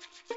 [0.00, 0.35] Thank you.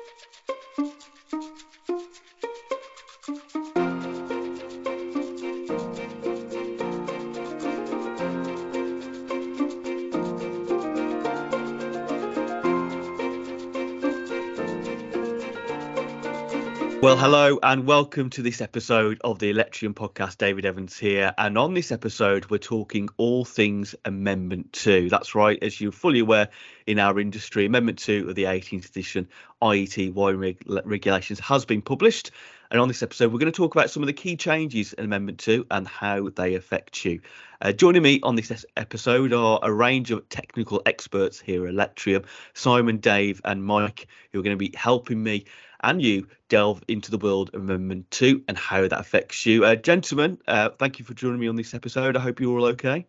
[17.02, 20.38] Well, hello and welcome to this episode of the Electrium podcast.
[20.38, 21.34] David Evans here.
[21.38, 25.08] And on this episode, we're talking all things Amendment 2.
[25.08, 26.50] That's right, as you're fully aware
[26.86, 29.30] in our industry, Amendment 2 of the 18th edition
[29.62, 32.32] IET wiring reg- regulations has been published.
[32.72, 35.06] And on this episode, we're going to talk about some of the key changes in
[35.06, 37.20] Amendment 2 and how they affect you.
[37.62, 42.26] Uh, joining me on this episode are a range of technical experts here at Electrium
[42.54, 45.46] Simon, Dave, and Mike, who are going to be helping me
[45.82, 49.66] and you delve into the world of Amendment 2 and how that affects you.
[49.66, 52.16] Uh, gentlemen, uh, thank you for joining me on this episode.
[52.18, 53.08] I hope you're all okay.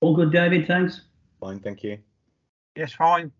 [0.00, 0.66] All good, David.
[0.66, 1.00] Thanks.
[1.40, 1.98] Fine, thank you.
[2.76, 3.32] Yes, fine.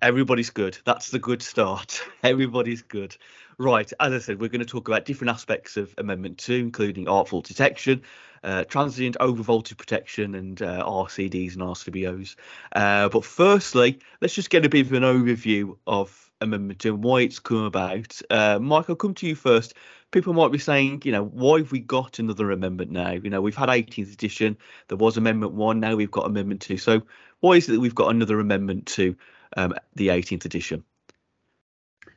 [0.00, 0.78] Everybody's good.
[0.84, 2.00] That's the good start.
[2.22, 3.16] Everybody's good.
[3.58, 7.08] Right, as I said, we're going to talk about different aspects of Amendment 2, including
[7.08, 8.02] arc fault detection,
[8.44, 12.36] uh, transient overvoltage protection, and uh, RCDs and RCBOs.
[12.76, 17.02] Uh, but firstly, let's just get a bit of an overview of amendment 2 and
[17.02, 18.22] why it's come about.
[18.30, 19.74] Uh, Mike, I'll come to you first.
[20.12, 23.10] People might be saying, you know, why have we got another amendment now?
[23.10, 26.78] You know, we've had 18th edition, there was Amendment 1, now we've got Amendment 2.
[26.78, 27.02] So
[27.40, 29.16] why is it that we've got another amendment to
[29.56, 30.84] um, the 18th edition?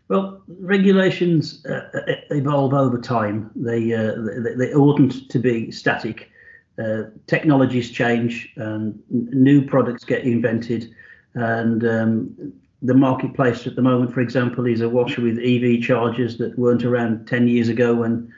[0.07, 3.49] Well, regulations uh, uh, evolve over time.
[3.55, 6.29] They, uh, they, they oughtn't to be static.
[6.77, 10.93] Uh, technologies change, and new products get invented,
[11.35, 16.37] and um, the marketplace at the moment, for example, is a washer with EV chargers
[16.37, 18.33] that weren't around 10 years ago when,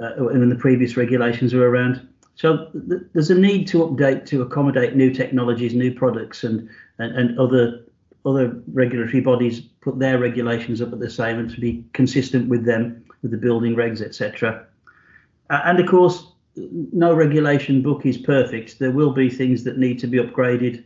[0.00, 2.06] uh, when the previous regulations were around.
[2.34, 7.16] So th- there's a need to update to accommodate new technologies, new products, and, and,
[7.16, 7.84] and other
[8.24, 12.64] other regulatory bodies put their regulations up at the same and to be consistent with
[12.64, 14.66] them, with the building regs, etc.
[15.50, 18.78] Uh, and of course, no regulation book is perfect.
[18.78, 20.84] There will be things that need to be upgraded,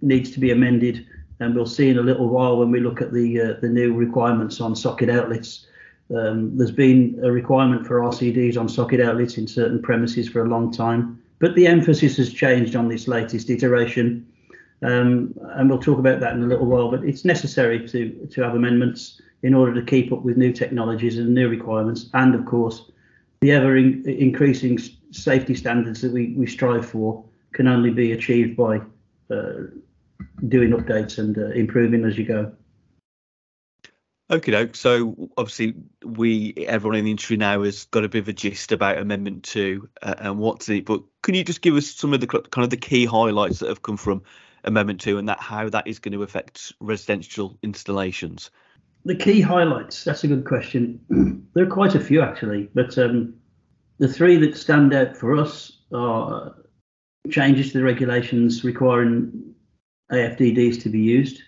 [0.00, 1.06] needs to be amended
[1.40, 3.94] and we'll see in a little while when we look at the uh, the new
[3.94, 5.66] requirements on socket outlets.
[6.14, 10.48] Um, there's been a requirement for RCDs on socket outlets in certain premises for a
[10.48, 14.26] long time, but the emphasis has changed on this latest iteration,
[14.86, 16.90] um, and we'll talk about that in a little while.
[16.90, 21.18] But it's necessary to to have amendments in order to keep up with new technologies
[21.18, 22.90] and new requirements, and of course,
[23.40, 24.78] the ever in, increasing
[25.10, 28.80] safety standards that we, we strive for can only be achieved by
[29.30, 29.52] uh,
[30.48, 32.52] doing updates and uh, improving as you go.
[34.28, 34.74] Okay, doke.
[34.74, 35.74] So obviously,
[36.04, 39.44] we everyone in the industry now has got a bit of a gist about Amendment
[39.44, 40.84] Two uh, and what's it.
[40.84, 43.68] But can you just give us some of the kind of the key highlights that
[43.68, 44.22] have come from
[44.66, 48.50] Amendment Two and that how that is going to affect residential installations?
[49.04, 50.02] The key highlights.
[50.02, 51.00] That's a good question.
[51.54, 53.34] there are quite a few actually, but um,
[53.98, 56.54] the three that stand out for us are
[57.30, 59.54] changes to the regulations requiring
[60.12, 61.42] AFDDs to be used,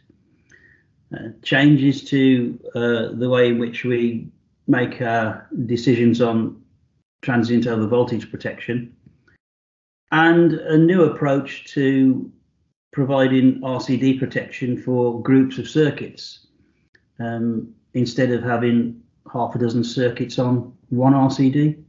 [1.15, 4.29] uh, changes to uh, the way in which we
[4.67, 6.63] make our decisions on
[7.23, 8.95] transient over voltage protection,
[10.13, 12.31] and a new approach to
[12.93, 16.47] providing RCD protection for groups of circuits
[17.21, 19.01] um, instead of having
[19.33, 21.83] half a dozen circuits on one RCD.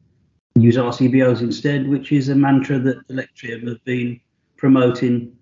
[0.56, 4.20] Use RCBOs instead, which is a mantra that Electrium have been
[4.58, 5.36] promoting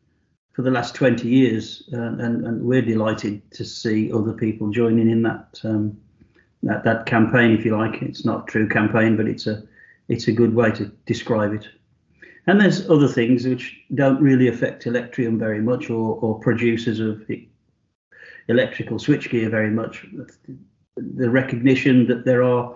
[0.54, 5.10] for the last 20 years, uh, and, and, we're delighted to see other people joining
[5.10, 5.96] in that, um,
[6.64, 8.02] that that campaign, if you like.
[8.02, 9.62] It's not a true campaign, but it's a
[10.08, 11.68] it's a good way to describe it.
[12.48, 17.22] And there's other things which don't really affect Electrium very much, or, or producers of
[18.48, 20.06] electrical switchgear very much.
[20.96, 22.74] The recognition that there are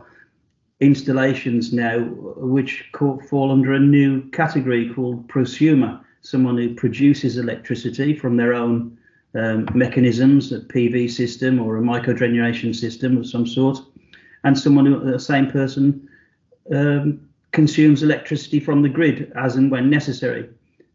[0.82, 2.90] installations now which
[3.30, 8.98] fall under a new category called prosumer someone who produces electricity from their own
[9.36, 13.80] um, mechanisms, a PV system or a microgeneration system of some sort,
[14.44, 16.08] and someone who, the same person,
[16.74, 20.50] um, consumes electricity from the grid as and when necessary.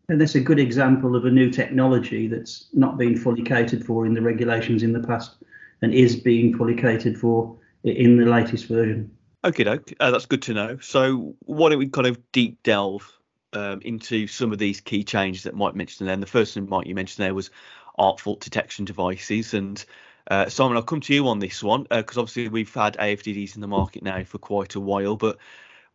[0.09, 4.07] And that's a good example of a new technology that's not been fully catered for
[4.07, 5.37] in the regulations in the past
[5.83, 9.11] and is being fully catered for in the latest version.
[9.45, 10.79] Okay, uh, that's good to know.
[10.81, 13.13] So, why don't we kind of deep delve
[13.53, 16.09] um, into some of these key changes that Mike mentioned.
[16.09, 17.51] Then the first thing Mike you mentioned there was
[17.99, 19.85] arc fault detection devices, and
[20.31, 23.55] uh, Simon, I'll come to you on this one because uh, obviously we've had AFDDs
[23.55, 25.39] in the market now for quite a while, but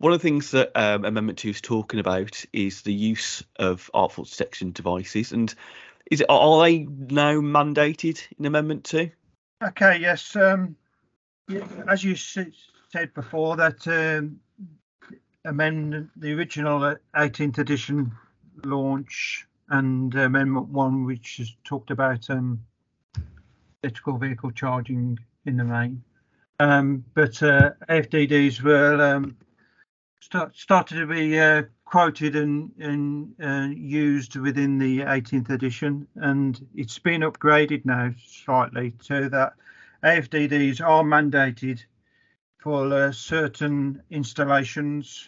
[0.01, 3.89] one of the things that um, Amendment Two is talking about is the use of
[3.94, 5.53] arc fault detection devices, and
[6.09, 9.12] is it are they now mandated in Amendment Two?
[9.63, 10.36] Okay, yes.
[10.36, 10.75] Um,
[11.88, 14.39] as you said before, that um,
[15.45, 18.12] amendment, the original 18th edition
[18.65, 22.59] launch and Amendment 1, which has talked about um,
[23.83, 26.04] electrical vehicle charging in the main.
[26.59, 29.38] Um, but uh, AFDDs were um,
[30.21, 36.65] start, started to be uh, quoted and, and uh, used within the 18th edition, and
[36.75, 39.53] it's been upgraded now slightly so that
[40.03, 41.83] AFDDs are mandated
[42.59, 45.27] for uh, certain installations.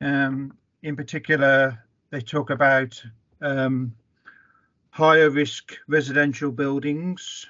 [0.00, 1.78] Um, in particular,
[2.10, 3.02] they talk about
[3.40, 3.94] um,
[4.90, 7.46] higher risk residential buildings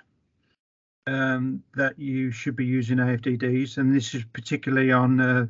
[1.06, 5.46] um, that you should be using AFDDs, and this is particularly on uh,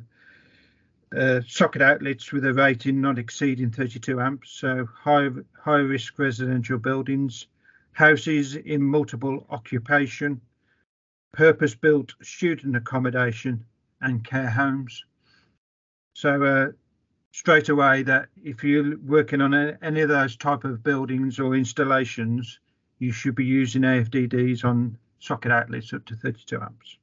[1.15, 5.29] uh, socket outlets with a rating not exceeding 32 amps, so high
[5.61, 7.47] high risk residential buildings,
[7.93, 10.41] houses in multiple occupation,
[11.33, 13.63] purpose built student accommodation,
[14.01, 15.05] and care homes.
[16.13, 16.67] So uh,
[17.31, 21.55] straight away that if you're working on a, any of those type of buildings or
[21.55, 22.59] installations,
[22.99, 26.97] you should be using AFDDs on socket outlets up to 32 amps.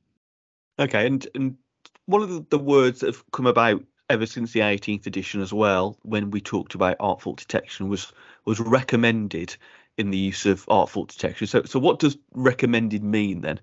[0.78, 1.56] Okay, and and
[2.06, 5.54] one of the, the words that have come about ever since the 18th edition as
[5.54, 8.12] well, when we talked about arc fault detection, was
[8.44, 9.56] was recommended
[9.96, 11.46] in the use of arc fault detection.
[11.46, 13.58] So so what does recommended mean then?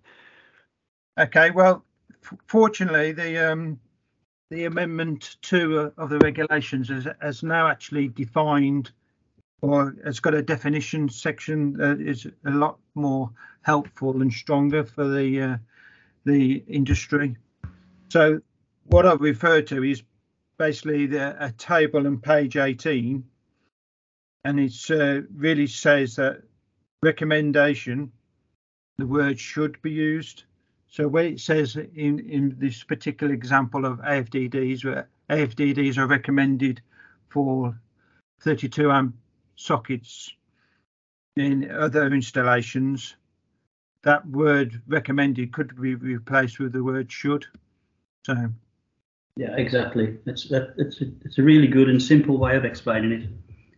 [1.19, 1.85] Okay, well,
[2.23, 3.79] f- fortunately, the um,
[4.49, 8.91] the amendment two uh, of the regulations has, has now actually defined
[9.61, 13.29] or has got a definition section that is a lot more
[13.61, 15.57] helpful and stronger for the uh,
[16.25, 17.37] the industry.
[18.09, 18.41] So
[18.85, 20.01] what I've referred to is
[20.59, 23.23] basically the, a table on page 18,
[24.43, 26.43] and it uh, really says that
[27.01, 28.11] recommendation,
[28.99, 30.43] the word should be used.
[30.87, 36.81] So when it says in, in this particular example of AFDDs, where AFDDs are recommended
[37.29, 37.79] for
[38.41, 39.15] 32 amp
[39.55, 40.33] sockets
[41.35, 43.15] in other installations,
[44.03, 47.45] that word recommended could be replaced with the word should.
[48.25, 48.49] So
[49.39, 50.17] yeah, exactly.
[50.25, 53.29] It's that it's a, it's a really good and simple way of explaining it.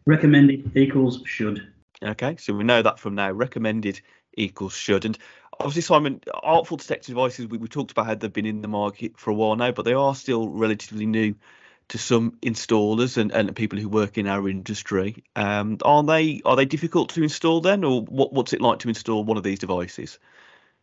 [0.07, 1.71] Recommended equals should.
[2.01, 3.29] Okay, so we know that from now.
[3.29, 4.01] Recommended
[4.35, 5.05] equals should.
[5.05, 5.15] And
[5.59, 8.67] obviously, Simon, arc fault detection devices, we, we talked about how they've been in the
[8.67, 11.35] market for a while now, but they are still relatively new
[11.89, 15.23] to some installers and, and people who work in our industry.
[15.35, 18.89] Um, are they are they difficult to install then, or what, what's it like to
[18.89, 20.17] install one of these devices?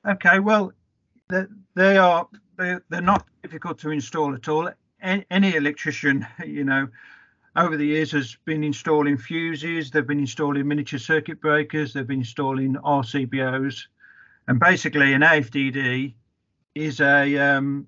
[0.06, 0.72] Okay, well,
[1.28, 4.70] they, are they're not difficult to install at all.
[5.00, 6.88] Any electrician, you know,
[7.56, 12.20] over the years has been installing fuses, they've been installing miniature circuit breakers, they've been
[12.20, 13.86] installing RCBOs,
[14.46, 16.14] and basically an AFDD
[16.74, 17.86] is a um,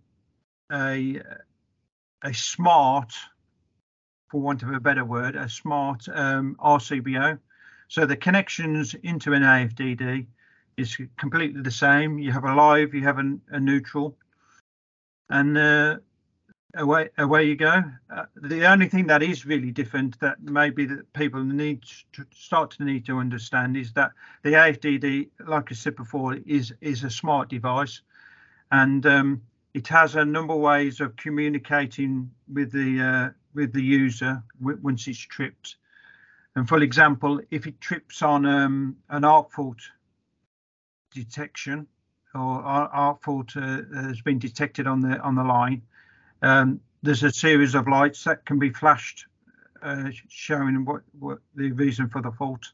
[0.73, 1.21] a
[2.23, 3.13] a smart,
[4.31, 7.39] for want of a better word, a smart um, RCBO.
[7.89, 10.27] So the connections into an AFDD
[10.81, 12.19] is completely the same.
[12.19, 14.17] You have a live, you have a, a neutral,
[15.29, 15.97] and uh,
[16.75, 17.83] away away you go.
[18.15, 21.83] Uh, the only thing that is really different that maybe that people need
[22.13, 24.13] to start to need to understand is that
[24.43, 28.03] the AFDD, like I said before, is is a smart device,
[28.71, 29.43] and um,
[29.75, 35.07] it has a number of ways of communicating with the uh, with the user once
[35.09, 35.77] it's tripped.
[36.57, 39.79] And for example, if it trips on um, an arc fault
[41.13, 41.87] detection,
[42.35, 45.83] or arc fault uh, has been detected on the on the line,
[46.43, 49.27] um, there's a series of lights that can be flashed,
[49.83, 52.73] uh, showing what, what the reason for the fault.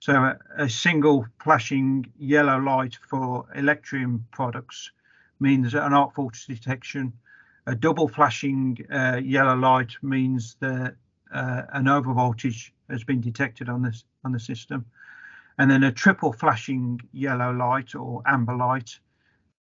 [0.00, 4.90] So a, a, single flashing yellow light for Electrium products
[5.40, 7.12] means an arc fault detection.
[7.66, 10.96] A double flashing uh, yellow light means that
[11.32, 14.84] uh, an overvoltage has been detected on this on the system
[15.58, 18.98] and then a triple flashing yellow light or amber light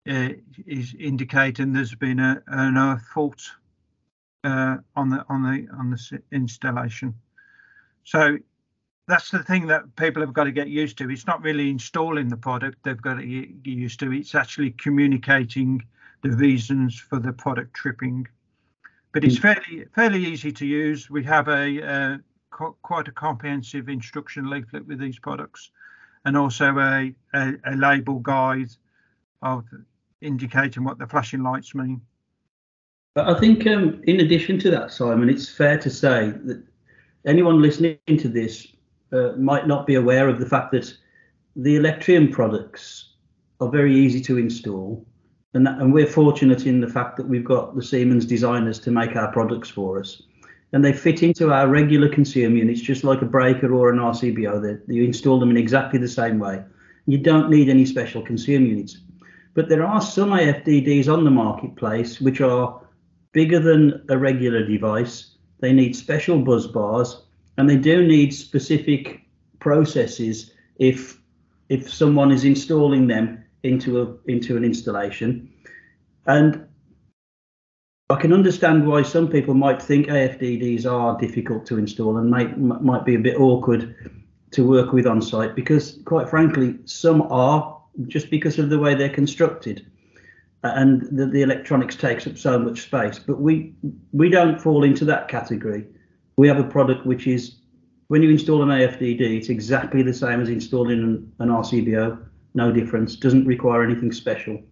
[0.09, 0.31] uh,
[0.67, 3.43] is indicating there's been a, an earth fault
[4.45, 7.15] uh, on the on the on the installation.
[8.05, 8.39] So
[9.07, 11.11] that's the thing that people have got to get used to.
[11.11, 14.13] It's not really installing the product they've got to get used to.
[14.13, 15.83] It's actually communicating
[16.23, 18.27] the reasons for the product tripping.
[19.13, 19.43] But it's hmm.
[19.43, 21.11] fairly fairly easy to use.
[21.11, 25.71] We have a, quite a comprehensive instruction leaflet with these products
[26.25, 28.71] and also a, a, a label guide
[29.43, 29.65] of
[30.21, 32.01] indicating what the flashing lights mean.
[33.15, 36.63] But I think, um, in addition to that, Simon, it's fair to say that
[37.27, 38.69] anyone listening to this
[39.13, 40.93] uh, might not be aware of the fact that
[41.57, 43.15] the Electrium products
[43.61, 45.05] are very easy to install.
[45.55, 48.91] And, that, and we're fortunate in the fact that we've got the Siemens designers to
[48.91, 50.23] make our products for us.
[50.73, 54.63] And they fit into our regular consumer units just like a breaker or an RCBO.
[54.63, 56.63] They, you install them in exactly the same way.
[57.07, 58.99] You don't need any special consumer units.
[59.55, 62.81] But there are some AFDDs on the marketplace which are
[63.33, 65.37] bigger than a regular device.
[65.61, 67.23] They need special busbars
[67.57, 69.23] and they do need specific
[69.59, 71.19] processes if
[71.69, 75.51] if someone is installing them into a into an installation.
[76.27, 76.68] And
[78.11, 82.59] I can understand why some people might think AFDDs are difficult to install and might
[82.59, 83.95] might be a bit awkward
[84.53, 88.95] to work with on site because quite frankly some are just because of the way
[88.95, 89.85] they're constructed
[90.63, 93.19] and the, the electronics takes up so much space.
[93.19, 93.75] But we
[94.13, 95.87] we don't fall into that category.
[96.37, 97.57] We have a product which is
[98.07, 102.19] when you install an AFDD it's exactly the same as installing an, an RCBO
[102.55, 104.63] no difference doesn't require anything special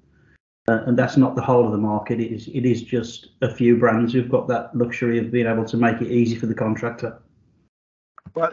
[0.69, 3.53] uh, and that's not the whole of the market it is it is just a
[3.53, 6.55] few brands who've got that luxury of being able to make it easy for the
[6.55, 7.21] contractor
[8.37, 8.53] well,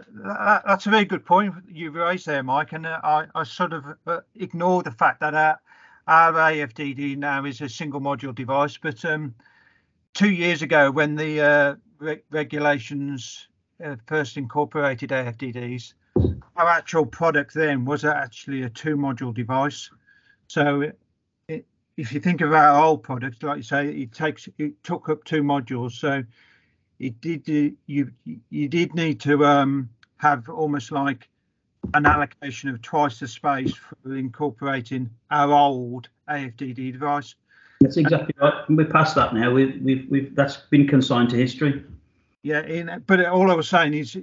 [0.66, 2.72] that's a very good point you've raised there, Mike.
[2.72, 5.60] And uh, I, I sort of uh, ignore the fact that our,
[6.08, 8.78] our AFDD now is a single module device.
[8.78, 9.36] But um,
[10.14, 13.50] two years ago, when the uh, re- regulations
[13.84, 15.94] uh, first incorporated AFDDs,
[16.56, 19.90] our actual product then was actually a two module device.
[20.48, 20.94] So
[21.98, 25.24] if you think of our old product, like you say, it takes it took up
[25.24, 25.92] two modules.
[25.92, 26.24] So
[27.00, 28.12] it did you
[28.50, 31.30] you did need to um, have almost like
[31.94, 37.36] an allocation of twice the space for incorporating our old AFDD device.
[37.82, 38.54] That's exactly right.
[38.70, 39.52] We're past that now.
[39.52, 41.84] We've, we've, we've that's been consigned to history.
[42.42, 44.18] Yeah, in, but all I was saying is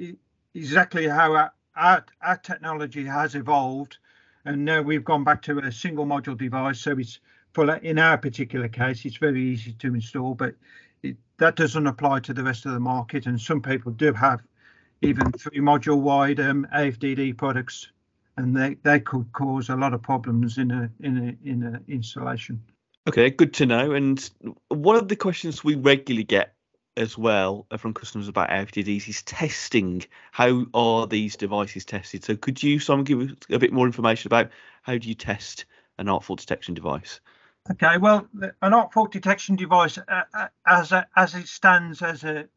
[0.54, 3.98] exactly how our, our, our technology has evolved,
[4.46, 6.80] and now we've gone back to a single module device.
[6.80, 7.20] So it's
[7.52, 10.54] for in our particular case, it's very easy to install, but
[11.02, 14.42] it, that doesn't apply to the rest of the market, and some people do have
[15.02, 17.88] even three module wide um, AFDD products,
[18.36, 21.92] and they, they could cause a lot of problems in a in a in a
[21.92, 22.62] installation.
[23.08, 23.92] Okay, good to know.
[23.92, 24.30] And
[24.68, 26.54] one of the questions we regularly get
[26.96, 30.04] as well from customers about AFDDs is testing.
[30.32, 32.24] How are these devices tested?
[32.24, 34.50] So could you, Simon, give us a bit more information about
[34.82, 35.64] how do you test
[35.98, 37.20] an arc fault detection device?
[37.68, 38.26] Okay, well,
[38.62, 42.48] an arc fault detection device, uh, uh, as a, as it stands as a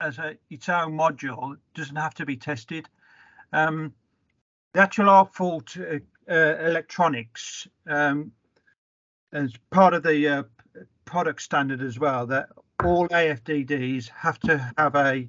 [0.00, 2.88] as a its own module, doesn't have to be tested.
[3.52, 3.94] Um,
[4.74, 5.98] the actual arc fault uh,
[6.30, 8.32] uh, electronics, um,
[9.32, 10.42] as part of the uh,
[11.04, 12.48] product standard as well, that
[12.84, 15.28] all AFDDs have to have a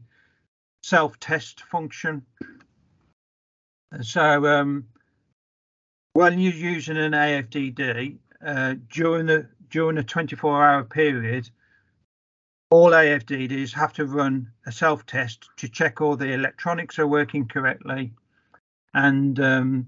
[0.82, 2.26] self-test function.
[4.02, 4.88] So um,
[6.14, 11.50] when you're using an AFDD, uh, during the during a 24 hour period,
[12.70, 17.48] all AFDDs have to run a self test to check all the electronics are working
[17.48, 18.14] correctly
[18.94, 19.88] and um,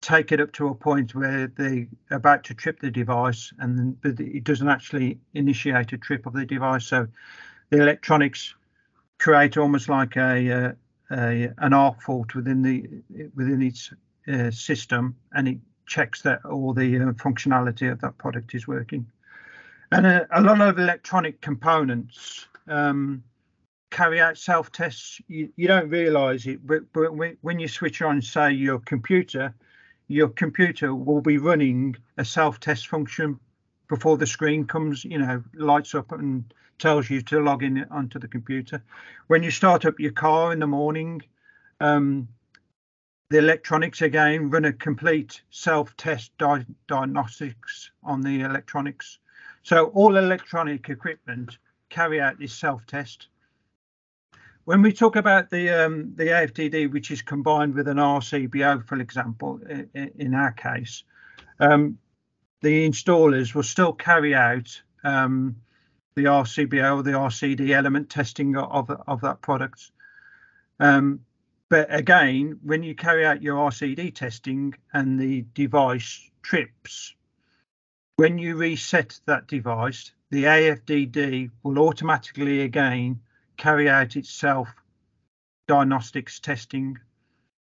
[0.00, 4.44] take it up to a point where they're about to trip the device and it
[4.44, 6.86] doesn't actually initiate a trip of the device.
[6.86, 7.08] So
[7.70, 8.54] the electronics
[9.18, 10.72] create almost like a, a, uh,
[11.10, 13.92] a an arc fault within the within its
[14.28, 19.06] uh, system and it checks that all the uh, functionality of that product is working.
[19.92, 23.22] And a, a lot of electronic components um,
[23.90, 25.20] carry out self tests.
[25.28, 29.54] You, you don't realize it, but, but when you switch on, say, your computer,
[30.08, 33.38] your computer will be running a self test function
[33.88, 38.18] before the screen comes, you know, lights up and tells you to log in onto
[38.18, 38.82] the computer.
[39.28, 41.22] When you start up your car in the morning,
[41.80, 42.28] um,
[43.28, 49.18] the electronics again run a complete self-test di- diagnostics on the electronics.
[49.62, 53.28] So all electronic equipment carry out this self-test.
[54.64, 59.00] When we talk about the um, the AFDD, which is combined with an RCBO, for
[59.00, 61.04] example, in, in our case,
[61.60, 61.98] um,
[62.62, 65.56] the installers will still carry out um,
[66.16, 69.92] the RCBO or the RCD element testing of, of that product.
[70.80, 71.20] Um,
[71.68, 77.14] but again, when you carry out your RCD testing and the device trips,
[78.16, 83.20] when you reset that device, the AFDD will automatically again
[83.56, 84.68] carry out itself
[85.66, 86.98] diagnostics testing.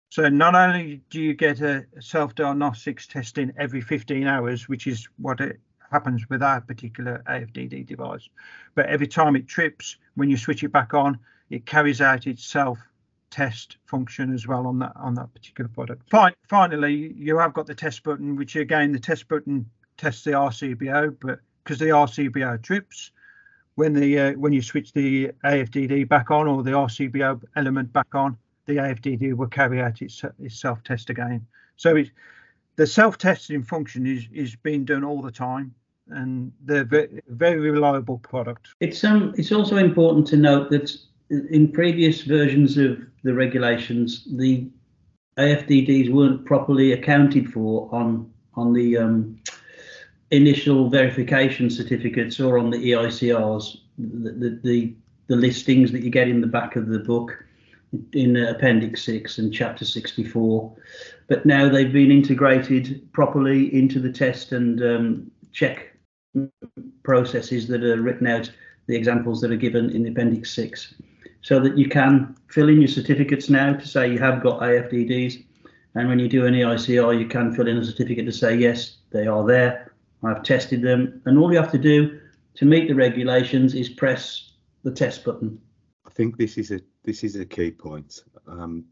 [0.09, 5.07] So not only do you get a self diagnostics testing every 15 hours, which is
[5.17, 5.59] what it
[5.91, 8.27] happens with our particular AFDD device,
[8.73, 12.79] but every time it trips, when you switch it back on, it carries out itself
[13.31, 16.09] test function as well on that on that particular product.
[16.11, 20.31] Fin- finally, you have got the test button, which again the test button tests the
[20.31, 23.11] RCBO, but because the RCBO trips
[23.75, 28.13] when the uh, when you switch the AFDD back on or the RCBO element back
[28.13, 31.45] on, the AFDD will carry out its, its self test again.
[31.77, 32.11] So it's,
[32.75, 35.73] the self testing function is is being done all the time
[36.09, 38.69] and they're very, very reliable product.
[38.79, 40.95] It's um it's also important to note that
[41.31, 44.67] in previous versions of the regulations, the
[45.37, 49.39] AFDDs weren't properly accounted for on on the um,
[50.31, 54.95] initial verification certificates or on the EICRs, the, the, the,
[55.27, 57.45] the listings that you get in the back of the book
[58.13, 60.73] in Appendix 6 and Chapter 64.
[61.27, 65.97] But now they've been integrated properly into the test and um, check
[67.03, 68.49] processes that are written out,
[68.87, 70.93] the examples that are given in Appendix 6,
[71.41, 75.43] so that you can fill in your certificates now to say you have got AFDDs.
[75.95, 78.97] And when you do an EICR, you can fill in a certificate to say, yes,
[79.11, 79.93] they are there.
[80.23, 81.21] I've tested them.
[81.25, 82.19] And all you have to do
[82.55, 85.59] to meet the regulations is press the test button.
[86.05, 88.23] I think this is a this is a key point.
[88.47, 88.85] Um,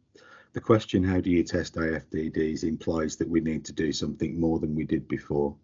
[0.54, 4.60] the question, how do you test AFDDs, implies that we need to do something more
[4.60, 5.56] than we did before.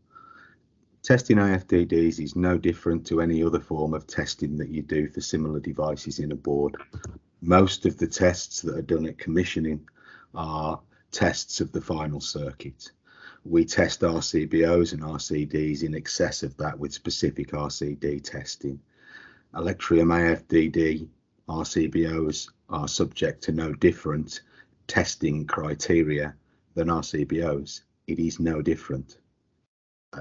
[1.05, 5.21] Testing AFDDs is no different to any other form of testing that you do for
[5.21, 6.75] similar devices in a board.
[7.43, 9.87] Most of the tests that are done at commissioning
[10.33, 10.81] are
[11.11, 12.91] tests of the final circuit.
[13.43, 18.79] We test RCBOs and RCDs in excess of that with specific RCD testing.
[19.55, 21.07] Electrium AFDD
[21.47, 24.41] RCBOs are subject to no different
[24.87, 26.33] testing criteria
[26.73, 27.81] than RCBOs.
[28.07, 29.19] It is no different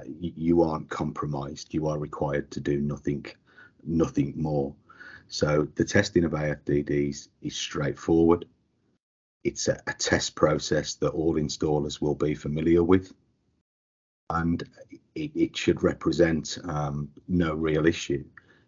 [0.07, 1.75] you aren't compromised.
[1.75, 3.27] You are required to do nothing,
[3.85, 4.75] nothing more.
[5.29, 8.47] So the testing of AFDDs is straightforward.
[9.43, 13.13] It's a, a test process that all installers will be familiar with,
[14.31, 14.63] and
[15.15, 18.25] it, it should represent um, no real issue.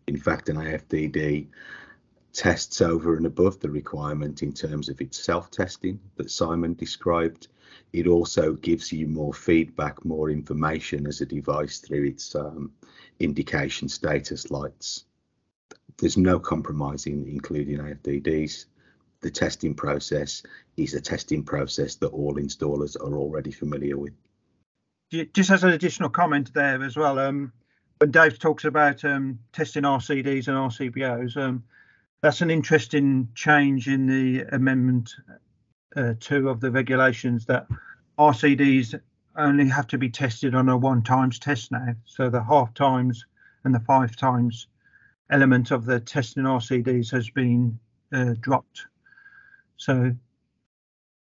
[0.07, 1.49] In fact, an AFDD
[2.33, 7.49] tests over and above the requirement in terms of its self-testing that Simon described
[7.97, 12.71] it also gives you more feedback, more information as a device through its um,
[13.21, 15.07] indication status lights.
[15.97, 18.67] There's no compromising including AFDDs.
[19.23, 20.43] The testing process
[20.77, 24.13] is a testing process that all installers are already familiar with.
[25.33, 27.51] Just as an additional comment there as well, um,
[27.97, 31.65] when Dave talks about um, testing RCDs and RCBOs, um,
[32.21, 35.15] that's an interesting change in the amendment
[35.97, 37.67] uh, two of the regulations that
[38.19, 39.01] RCDs
[39.37, 41.95] only have to be tested on a one times test now.
[42.05, 43.25] So the half times
[43.65, 44.69] and the five times
[45.31, 47.79] element of the testing RCDs has been
[48.13, 48.87] uh, dropped.
[49.77, 50.15] So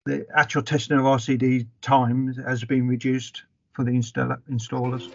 [0.05, 3.43] the actual testing of RCD time has been reduced
[3.73, 5.09] for the install- installers.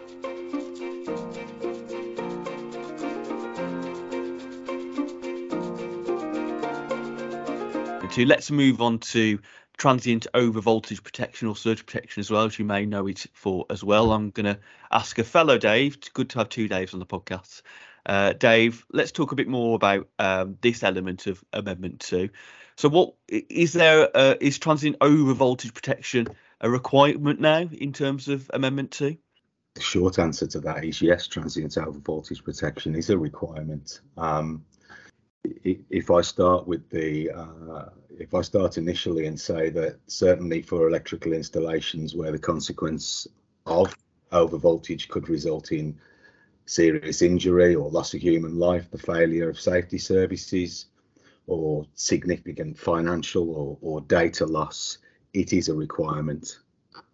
[8.15, 8.25] To.
[8.25, 9.39] Let's move on to
[9.77, 13.65] transient over voltage protection or surge protection as well, as you may know it for
[13.69, 14.13] as well.
[14.13, 14.57] I'm going to
[14.89, 15.95] ask a fellow Dave.
[15.95, 17.61] It's good to have two Daves on the podcast.
[18.05, 22.29] Uh, Dave, let's talk a bit more about um, this element of Amendment Two.
[22.77, 24.09] So, what is there?
[24.15, 26.27] Uh, is transient over voltage protection
[26.61, 29.17] a requirement now in terms of Amendment Two?
[29.73, 31.27] The short answer to that is yes.
[31.27, 33.99] Transient over voltage protection is a requirement.
[34.15, 34.63] Um,
[35.63, 40.87] if I start with the uh, if I start initially and say that certainly for
[40.87, 43.27] electrical installations where the consequence
[43.65, 43.95] of
[44.31, 45.97] over voltage could result in
[46.65, 50.87] serious injury or loss of human life, the failure of safety services,
[51.47, 54.97] or significant financial or, or data loss,
[55.33, 56.59] it is a requirement.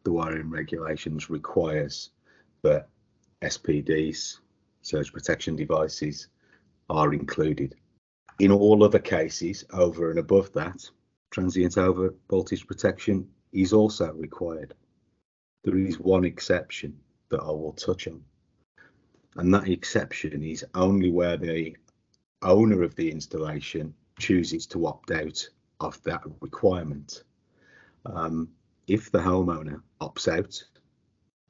[0.04, 2.12] The wiring regulations requires
[2.62, 2.88] that
[3.42, 4.38] SPDs,
[4.82, 6.28] surge protection devices,
[6.90, 7.76] are included.
[8.42, 10.90] In all other cases, over and above that,
[11.30, 14.74] transient over voltage protection is also required.
[15.64, 17.00] There is one exception
[17.30, 18.24] that I will touch on,
[19.36, 21.78] and that exception is only where the
[22.42, 25.48] owner of the installation chooses to opt out
[25.80, 27.22] of that requirement.
[28.08, 28.50] Um,
[28.88, 30.64] if the homeowner opts out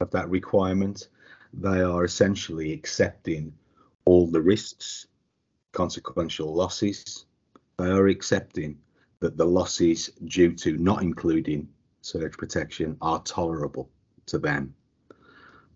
[0.00, 1.08] of that requirement,
[1.54, 3.54] they are essentially accepting
[4.04, 5.06] all the risks
[5.72, 7.26] consequential losses.
[7.78, 8.78] They are accepting
[9.20, 11.68] that the losses due to not including
[12.00, 13.90] surge protection are tolerable
[14.26, 14.74] to them.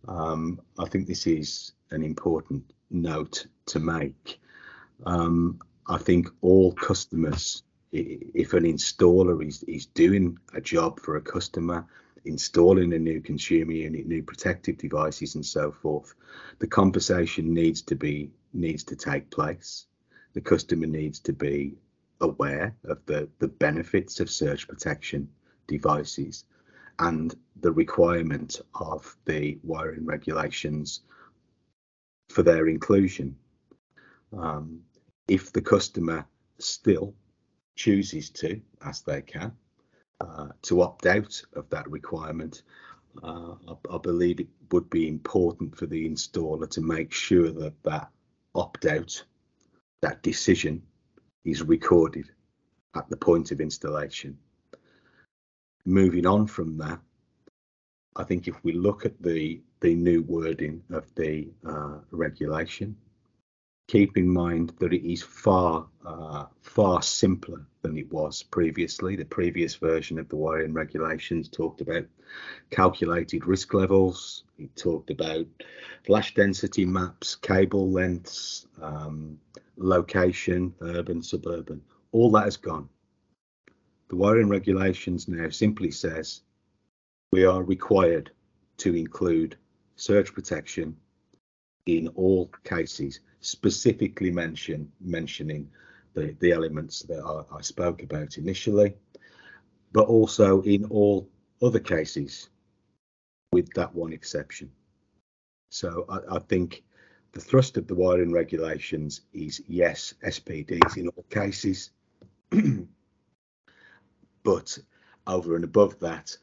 [0.08, 4.40] Um, I think this is an important note to make.
[5.04, 7.62] Um, I think all customers
[7.96, 11.86] if an installer is, is doing a job for a customer,
[12.26, 16.14] installing a new consumer unit, new protective devices, and so forth,
[16.58, 19.86] the conversation needs to be needs to take place.
[20.34, 21.76] The customer needs to be
[22.20, 25.28] aware of the, the benefits of surge protection
[25.66, 26.44] devices
[26.98, 31.00] and the requirement of the wiring regulations
[32.30, 33.36] for their inclusion.
[34.36, 34.80] Um,
[35.28, 36.26] if the customer
[36.58, 37.14] still
[37.74, 39.52] chooses to, as they can,
[40.20, 42.62] uh, to opt out of that requirement,
[43.22, 47.74] uh, I, I, believe it would be important for the installer to make sure that
[47.82, 48.08] that
[48.54, 49.22] opt out,
[50.02, 50.82] that decision,
[51.44, 52.30] is recorded
[52.94, 54.36] at the point of installation.
[55.84, 56.98] Moving on from that,
[58.16, 62.96] I think if we look at the the new wording of the uh, regulation,
[63.88, 69.16] keep in mind that it is far uh, far simpler than it was previously.
[69.16, 72.04] The previous version of the wiring regulations talked about
[72.70, 74.44] calculated risk levels.
[74.58, 75.46] It talked about
[76.04, 79.38] flash density maps, cable lengths, um,
[79.76, 81.80] location, urban, suburban.
[82.12, 82.88] All that has gone.
[84.08, 86.42] The wiring regulations now simply says
[87.32, 88.30] we are required
[88.78, 89.56] to include
[89.96, 90.96] surge protection
[91.86, 95.68] in all cases, specifically mention mentioning
[96.14, 98.94] the, the elements that I, I spoke about initially,
[99.92, 101.28] but also in all
[101.62, 102.48] other cases,
[103.52, 104.70] with that one exception.
[105.70, 106.84] So I, I, think
[107.32, 111.90] the thrust of the wiring regulations is yes, SPDs in all cases,
[114.42, 114.78] but
[115.26, 116.36] over and above that,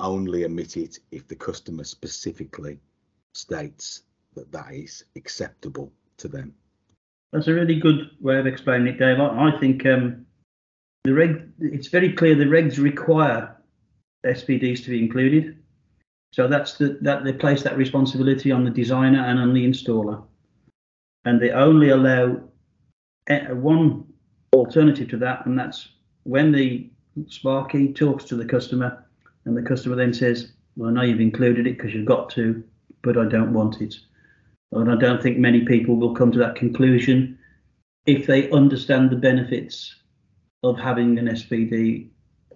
[0.00, 2.80] only omit it if the customer specifically
[3.32, 4.02] states
[4.34, 6.54] that that is acceptable to them.
[7.32, 9.18] That's a really good way of explaining it, Dave.
[9.18, 10.24] I, think um,
[11.02, 13.56] the reg it's very clear the regs require
[14.24, 15.58] SPDs to be included.
[16.32, 20.24] So that's the that they place that responsibility on the designer and on the installer,
[21.24, 22.40] and they only allow
[23.50, 24.04] one
[24.52, 25.88] alternative to that, and that's
[26.24, 26.90] when the
[27.28, 29.04] Sparky talks to the customer,
[29.44, 32.64] and the customer then says, "Well, I know you've included it because you've got to,
[33.02, 33.94] but I don't want it."
[34.74, 37.38] And I don't think many people will come to that conclusion
[38.06, 39.94] if they understand the benefits
[40.62, 42.08] of having an SPD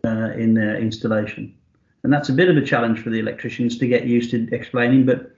[0.05, 1.55] uh, in their installation.
[2.03, 5.07] And that's a bit of a challenge for the electricians to get used to explaining,
[5.07, 5.33] but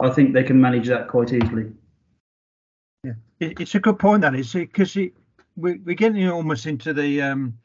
[0.00, 1.72] I think they can manage that quite easily.
[3.04, 5.12] Yeah, it's a good point that is because we,
[5.56, 7.58] we're getting almost into the um,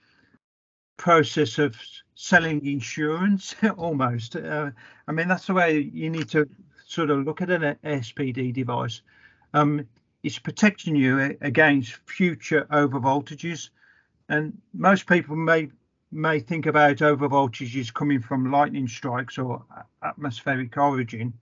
[0.97, 1.75] process of
[2.15, 4.35] selling insurance almost.
[4.35, 4.71] Uh,
[5.07, 6.47] I mean, that's the way you need to
[6.87, 9.01] sort of look at an SPD device.
[9.53, 9.85] Um,
[10.23, 13.69] it's protecting you against future over voltages,
[14.29, 15.69] and most people may
[16.09, 19.61] may think about over voltages coming from lightning strikes or
[20.01, 21.33] atmospheric origin,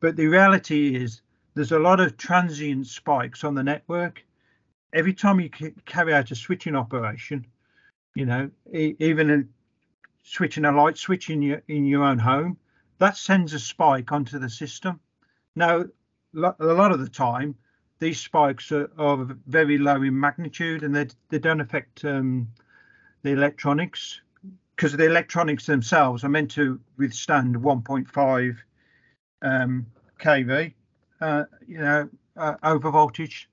[0.00, 1.22] but the reality is
[1.54, 4.22] there's a lot of transient spikes on the network.
[4.92, 5.48] Every time you
[5.86, 7.46] carry out a switching operation,
[8.14, 9.48] you know, even
[10.22, 12.58] switching a light switch in your in your own home,
[13.00, 15.00] that sends a spike onto the system.
[15.56, 15.84] Now,
[16.34, 17.56] a lot of the time,
[17.98, 22.48] these spikes are, are very low in magnitude and they, they don't affect um,
[23.22, 24.20] the electronics
[24.76, 28.56] because the electronics themselves are meant to withstand 1.5
[29.42, 29.86] um,
[30.18, 30.72] kV,
[31.20, 33.48] uh, you know, uh, over voltage.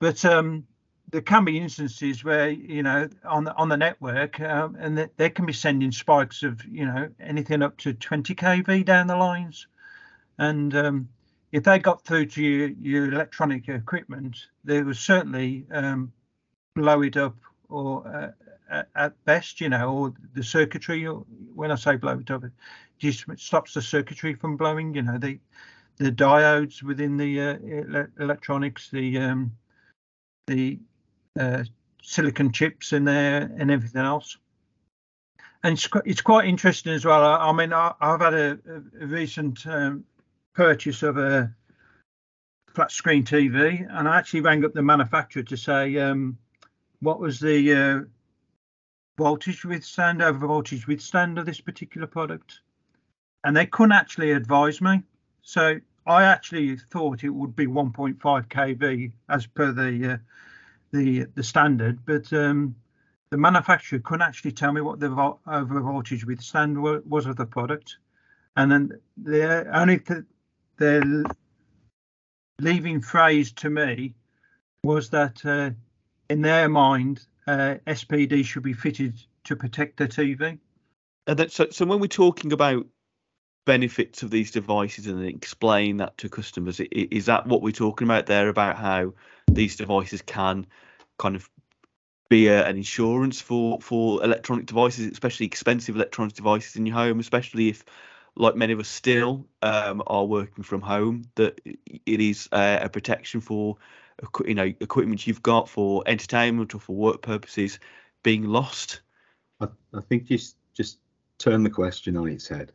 [0.00, 0.66] But um,
[1.10, 5.08] there can be instances where you know on the on the network um, and they,
[5.16, 9.16] they can be sending spikes of you know anything up to 20 kV down the
[9.16, 9.66] lines.
[10.38, 11.08] And um,
[11.52, 16.12] if they got through to your, your electronic equipment they would certainly um,
[16.74, 17.36] blow it up
[17.68, 18.06] or
[18.70, 22.52] uh, at best you know or the circuitry when i say blow it up it
[22.98, 25.38] just stops the circuitry from blowing you know the
[25.96, 29.52] the diodes within the uh, ele electronics the um,
[30.46, 30.78] the
[31.38, 31.64] uh,
[32.02, 34.36] silicon chips in there and everything else.
[35.62, 37.22] And it's, it's quite interesting as well.
[37.22, 38.58] I, I mean, I, have had a,
[39.00, 40.04] a recent um,
[40.54, 41.54] purchase of a
[42.74, 46.38] flat screen TV, and I actually rang up the manufacturer to say um,
[47.00, 48.00] what was the uh,
[49.18, 52.60] voltage withstand, over voltage withstand of this particular product,
[53.44, 55.02] and they couldn't actually advise me.
[55.42, 60.16] So I actually thought it would be 1.5 kV as per the uh,
[60.92, 62.74] the the standard, but um,
[63.30, 67.46] the manufacturer couldn't actually tell me what the vo- over voltage withstand was of the
[67.46, 67.96] product,
[68.56, 70.24] and then the only th-
[70.76, 71.34] the
[72.60, 74.14] leaving phrase to me
[74.82, 75.70] was that uh,
[76.28, 80.58] in their mind uh, SPD should be fitted to protect the TV.
[81.26, 82.86] And then, so, so when we're talking about
[83.64, 88.26] benefits of these devices and explain that to customers, is that what we're talking about
[88.26, 89.12] there about how
[89.50, 90.66] these devices can
[91.18, 91.48] kind of
[92.28, 97.20] be a, an insurance for for electronic devices, especially expensive electronic devices in your home,
[97.20, 97.84] especially if,
[98.36, 103.40] like many of us still um, are working from home, that it is a protection
[103.40, 103.76] for
[104.46, 107.78] you know equipment you've got for entertainment or for work purposes
[108.22, 109.00] being lost.
[109.60, 110.38] I, I think you
[110.72, 110.98] just
[111.38, 112.72] turn the question on its head.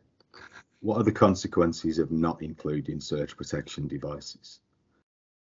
[0.86, 4.60] What are the consequences of not including surge protection devices?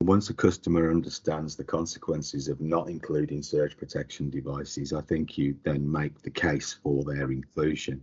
[0.01, 5.55] Once a customer understands the consequences of not including surge protection devices, I think you
[5.63, 8.03] then make the case for their inclusion.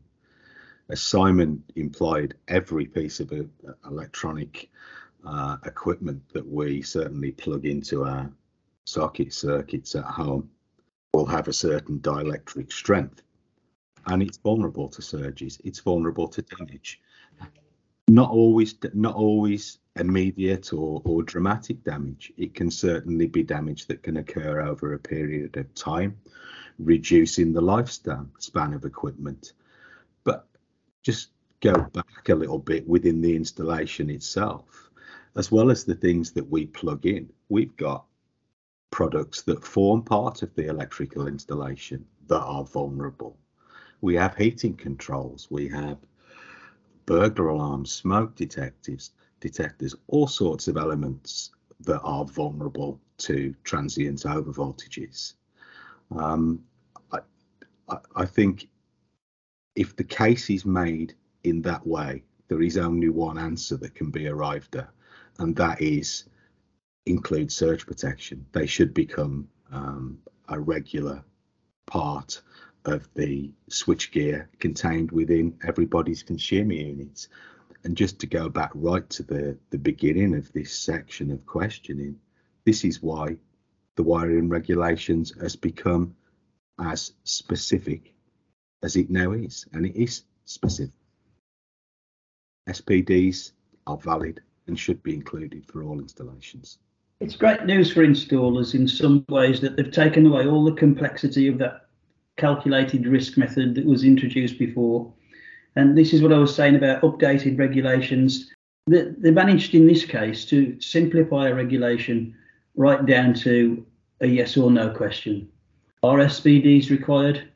[0.89, 3.45] As Simon implied, every piece of uh,
[3.83, 4.69] electronic
[5.25, 8.31] uh, equipment that we certainly plug into our
[8.85, 10.51] socket circuits at home
[11.15, 13.23] will have a certain dielectric strength
[14.05, 17.01] and it's vulnerable to surges it's vulnerable to damage
[18.13, 22.31] not always not always immediate or, or dramatic damage.
[22.37, 26.15] It can certainly be damage that can occur over a period of time,
[26.77, 29.53] reducing the lifespan span of equipment.
[30.23, 30.47] But
[31.01, 31.29] just
[31.61, 34.91] go back a little bit within the installation itself,
[35.35, 37.27] as well as the things that we plug in.
[37.49, 38.05] We've got
[38.91, 43.37] products that form part of the electrical installation that are vulnerable.
[44.01, 45.97] We have heating controls, we have
[47.05, 55.33] burglar alarms, smoke detectors, detectors, all sorts of elements that are vulnerable to transient overvoltages.
[56.11, 56.63] Um,
[57.89, 58.69] I, I think
[59.75, 64.11] if the case is made in that way, there is only one answer that can
[64.11, 64.89] be arrived at,
[65.39, 66.25] and that is
[67.05, 68.45] include surge protection.
[68.51, 71.23] They should become um, a regular
[71.85, 72.41] part
[72.85, 77.29] of the switchgear contained within everybody's consumer units.
[77.83, 82.17] And just to go back right to the, the beginning of this section of questioning,
[82.65, 83.37] this is why
[83.95, 86.15] the wiring regulations has become
[86.79, 88.13] as specific
[88.81, 90.93] as it now is, and it is specific.
[92.69, 93.51] SPDs
[93.87, 96.79] are valid and should be included for all installations.
[97.19, 101.47] It's great news for installers in some ways that they've taken away all the complexity
[101.47, 101.87] of that
[102.37, 105.11] calculated risk method that was introduced before.
[105.75, 108.51] And this is what I was saying about updated regulations.
[108.87, 112.35] They managed in this case to simplify a regulation
[112.75, 113.85] right down to
[114.21, 115.49] a yes or no question.
[116.01, 117.49] Are SPDs required?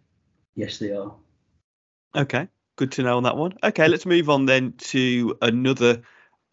[0.56, 1.14] Yes, they are.
[2.16, 3.54] Okay, good to know on that one.
[3.64, 6.02] Okay, let's move on then to another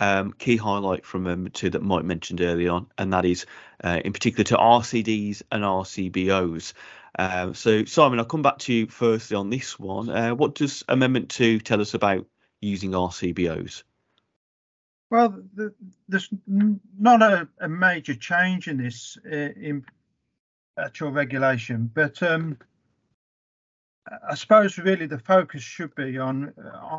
[0.00, 3.46] um, key highlight from um, two that Mike mentioned early on, and that is
[3.82, 6.72] uh, in particular to RCDs and RCBOs.
[7.18, 10.10] Um, so, Simon, I'll come back to you firstly on this one.
[10.10, 12.26] Uh, what does Amendment 2 tell us about
[12.60, 13.84] using RCBOs?
[15.10, 15.72] Well, the,
[16.08, 19.84] there's not a, a, major change in this uh, in
[20.76, 22.58] actual regulation, but um,
[24.28, 26.52] I suppose really the focus should be on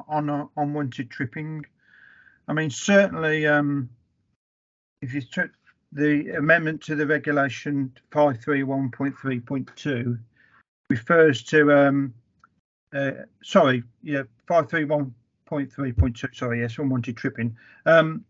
[0.08, 1.66] on on unwanted tripping.
[2.48, 3.90] I mean, certainly, um,
[5.02, 5.52] if you took
[5.96, 10.20] the amendment to the regulation 531.3.2
[10.90, 12.14] refers to um,
[12.94, 13.12] uh,
[13.44, 16.36] sorry, yeah, 531.3.2.
[16.36, 17.58] Sorry, yes, unwanted tripping.
[17.86, 18.24] Um,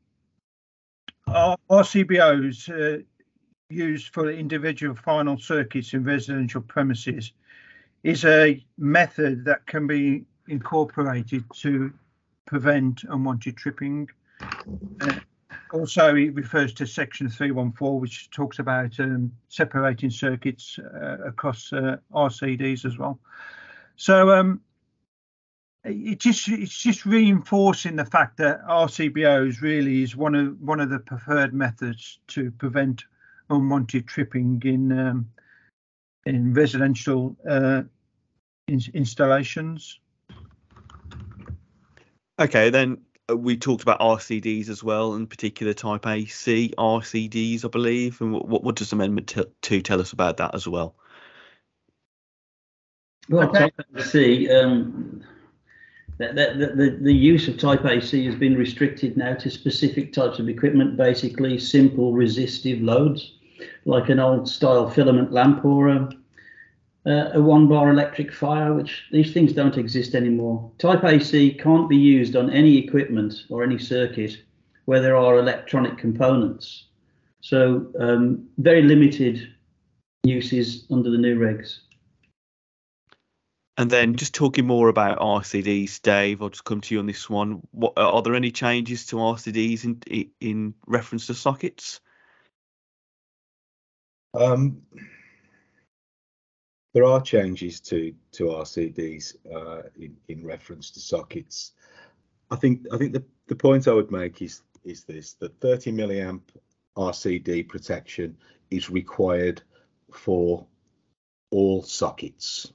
[1.28, 3.02] RCBOs uh,
[3.70, 7.34] used for individual final circuits in residential premises
[8.04, 11.92] is a method that can be incorporated to
[12.46, 14.08] prevent unwanted tripping.
[15.02, 15.20] Uh,
[15.76, 21.98] also, it refers to section 314, which talks about um, separating circuits uh, across uh,
[22.14, 23.20] RCDs as well.
[23.98, 24.62] So um,
[25.84, 30.90] it just it's just reinforcing the fact that RCBOs really is one of one of
[30.90, 33.04] the preferred methods to prevent
[33.50, 35.30] unwanted tripping in um,
[36.26, 37.84] in residential uh,
[38.68, 40.00] in installations.
[42.40, 48.22] Okay, then we talked about RCDs as well, in particular Type AC RCDs, I believe.
[48.22, 50.96] And what, what does Amendment t- 2 tell us about that as well?
[53.30, 53.52] Well.
[53.52, 55.24] Type AC, um,
[56.18, 60.38] the, the, the, the use of Type AC has been restricted now to specific types
[60.38, 63.34] of equipment, basically simple resistive loads,
[63.86, 66.10] like an old style filament lamp or a
[67.06, 70.72] uh, a one bar electric fire, which these things don't exist anymore.
[70.80, 74.42] Type AC can't be used on any equipment or any circuit
[74.86, 76.86] where there are electronic components.
[77.42, 79.54] So um, very limited
[80.24, 81.80] uses under the new regs.
[83.78, 87.30] And then just talking more about RCDs, Dave, I'll just come to you on this
[87.30, 87.62] one.
[87.72, 92.00] What are there any changes to RCDs in in reference to sockets?
[94.34, 94.82] Um,
[96.96, 101.74] there are changes to to RCDs uh, in in reference to sockets.
[102.50, 105.92] I think I think the the point I would make is is this that 30
[105.92, 106.42] milliamp
[106.96, 108.38] RCD protection
[108.72, 109.62] is required
[110.14, 110.66] for
[111.50, 112.72] all sockets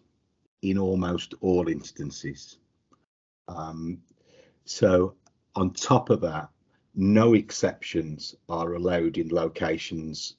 [0.60, 2.58] in almost all instances.
[3.48, 4.02] Um,
[4.66, 5.14] so
[5.56, 6.50] on top of that,
[6.94, 10.36] no exceptions are allowed in locations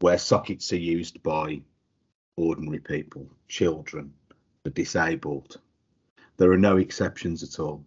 [0.00, 1.62] where sockets are used by
[2.36, 4.12] ordinary people, children,
[4.64, 5.60] the disabled.
[6.36, 7.84] There are no exceptions at all.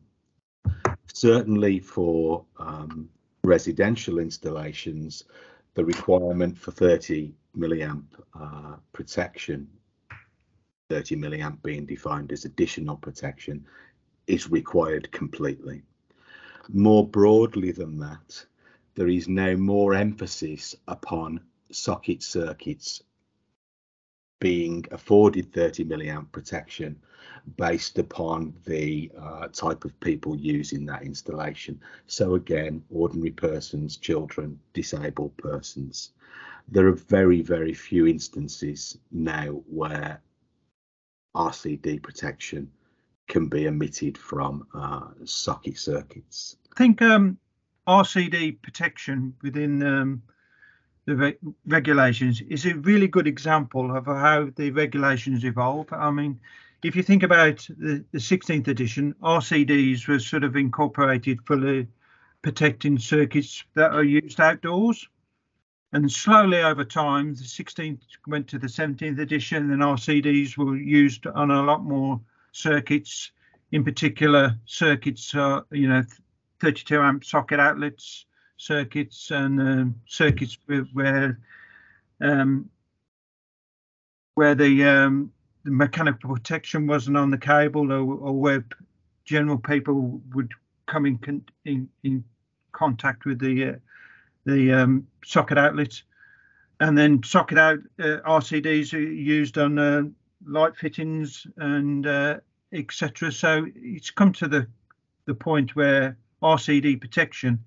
[1.14, 3.10] Certainly for um,
[3.44, 5.24] residential installations,
[5.74, 8.06] the requirement for 30 milliamp
[8.40, 9.68] uh, protection
[10.90, 13.66] 30 milliamp being defined as additional protection
[14.28, 15.82] is required completely.
[16.70, 18.46] More broadly than that,
[18.94, 23.02] there is now more emphasis upon socket circuits
[24.40, 27.00] being afforded 30 milliamp protection
[27.58, 31.80] based upon the uh, type of people using that installation.
[32.08, 36.12] So again, ordinary persons, children, disabled persons.
[36.68, 40.22] There are very, very few instances now where
[41.36, 42.72] RCD protection
[43.28, 46.58] can be omitted from uh, socket circuits.
[46.74, 47.38] I think um,
[47.88, 50.24] RCD protection within um,
[51.06, 51.38] the re-
[51.68, 55.88] regulations is a really good example of how the regulations evolve.
[55.92, 56.40] I mean,
[56.84, 61.88] if you think about the, the 16th edition, RCDs were sort of incorporated for the
[62.42, 65.08] protecting circuits that are used outdoors.
[65.94, 71.26] And slowly over time, the 16th went to the 17th edition, and RCDs were used
[71.26, 72.20] on a lot more
[72.52, 73.32] circuits.
[73.72, 76.04] In particular, circuits, uh, you know,
[76.60, 78.26] 32 amp socket outlets,
[78.66, 80.58] circuits, and um, circuits
[80.94, 81.40] where
[82.22, 82.70] um,
[84.34, 85.32] where the, um,
[85.64, 88.66] the, mechanical protection wasn't on the cable, or, or where
[89.24, 90.52] general people would
[90.88, 92.24] come in con- in, in
[92.72, 93.76] contact with the uh,
[94.46, 96.04] the um, socket outlets,
[96.80, 100.04] and then socket out uh, RCDs are used on uh,
[100.46, 102.38] light fittings and uh,
[102.74, 103.32] etc.
[103.32, 104.68] So it's come to the
[105.26, 107.64] the point where RCD protection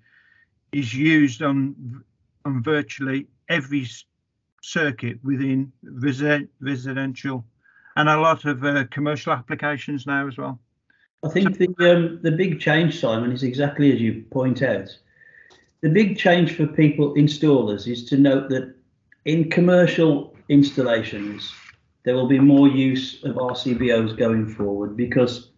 [0.71, 2.03] is used on
[2.45, 3.87] on virtually every
[4.61, 7.43] circuit within residential
[7.95, 10.59] and a lot of uh, commercial applications now as well.
[11.23, 14.89] I think the um, the big change, Simon, is exactly as you point out
[15.81, 18.75] the big change for people installers is to note that
[19.25, 21.53] in commercial installations
[22.03, 25.51] there will be more use of RCBOs going forward because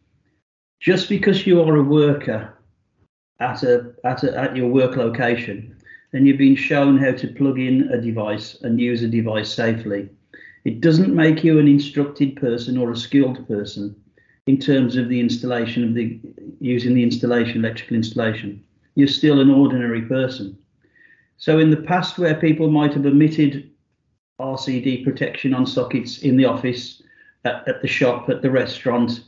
[0.79, 2.57] just because you are a worker
[3.41, 5.75] at a at a, at your work location
[6.13, 10.09] and you've been shown how to plug in a device and use a device safely
[10.63, 13.95] it doesn't make you an instructed person or a skilled person
[14.47, 16.19] in terms of the installation of the
[16.59, 18.63] using the installation electrical installation
[18.95, 20.57] you're still an ordinary person.
[21.37, 23.71] So in the past, where people might have omitted
[24.39, 27.01] RCD protection on sockets in the office,
[27.45, 29.23] at, at the shop, at the restaurant,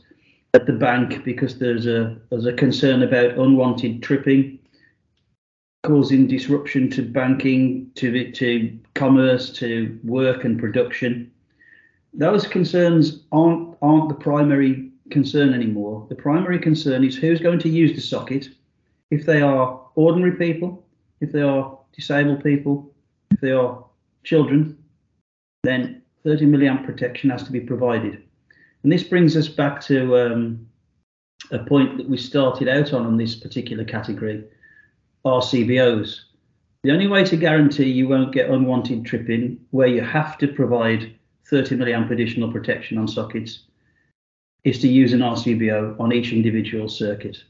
[0.54, 4.58] at the bank, because there's a there's a concern about unwanted tripping,
[5.82, 11.30] causing disruption to banking, to to commerce, to work and production.
[12.12, 16.06] Those concerns aren't aren't the primary concern anymore.
[16.08, 18.48] The primary concern is who's going to use the socket
[19.10, 20.84] if they are ordinary people,
[21.20, 22.92] if they are disabled people,
[23.30, 23.84] if they are
[24.24, 24.76] children,
[25.62, 28.23] then 30 milliamp protection has to be provided.
[28.84, 30.68] And this brings us back to um,
[31.50, 34.44] a point that we started out on on this particular category,
[35.24, 36.20] RCBOs.
[36.82, 41.14] The only way to guarantee you won't get unwanted tripping, where you have to provide
[41.46, 43.62] 30 milliamp additional protection on sockets,
[44.64, 47.42] is to use an RCBO on each individual circuit.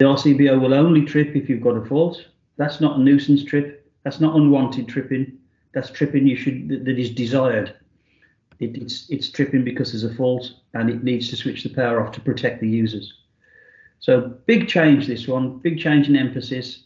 [0.00, 2.26] The RCBO will only trip if you've got a fault.
[2.56, 3.88] That's not a nuisance trip.
[4.02, 5.38] That's not unwanted tripping.
[5.74, 7.76] That's tripping you should that is desired.
[8.58, 12.04] It, it's it's tripping because there's a fault and it needs to switch the power
[12.04, 13.12] off to protect the users.
[13.98, 16.84] So big change this one, big change in emphasis.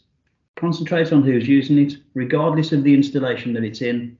[0.55, 4.17] Concentrate on who's using it, regardless of the installation that it's in,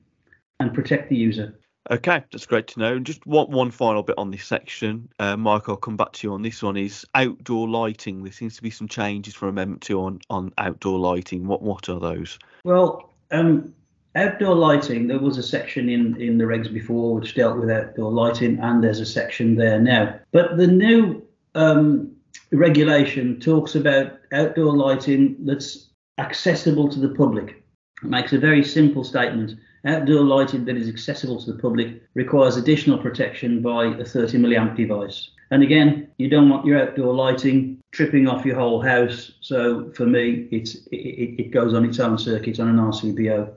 [0.60, 1.60] and protect the user.
[1.90, 2.96] Okay, that's great to know.
[2.96, 5.68] And just one one final bit on this section, uh, Mike.
[5.68, 6.78] I'll come back to you on this one.
[6.78, 8.24] Is outdoor lighting?
[8.24, 11.48] There seems to be some changes from Amendment Two on on outdoor lighting.
[11.48, 12.38] What what are those?
[12.64, 13.74] Well, um,
[14.16, 18.12] outdoor lighting, there was a section in, in the regs before which dealt with outdoor
[18.12, 20.20] lighting, and there's a section there now.
[20.32, 21.24] But the new
[21.56, 22.12] um,
[22.52, 27.64] regulation talks about outdoor lighting that's accessible to the public.
[28.04, 29.56] It makes a very simple statement.
[29.86, 34.76] Outdoor lighting that is accessible to the public requires additional protection by a 30 milliamp
[34.76, 35.32] device.
[35.50, 39.34] And again, you don't want your outdoor lighting tripping off your whole house.
[39.42, 43.52] So for me, it's it, it goes on its own circuit on an RCBO.